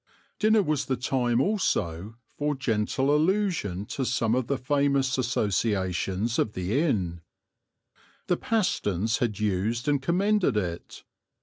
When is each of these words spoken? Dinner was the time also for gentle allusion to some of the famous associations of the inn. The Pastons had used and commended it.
Dinner 0.39 0.63
was 0.63 0.85
the 0.85 0.95
time 0.97 1.39
also 1.39 2.15
for 2.35 2.55
gentle 2.55 3.15
allusion 3.15 3.85
to 3.85 4.03
some 4.03 4.33
of 4.33 4.47
the 4.47 4.57
famous 4.57 5.15
associations 5.19 6.39
of 6.39 6.53
the 6.53 6.79
inn. 6.81 7.21
The 8.25 8.37
Pastons 8.37 9.19
had 9.19 9.37
used 9.37 9.87
and 9.87 10.01
commended 10.01 10.57
it. 10.57 11.03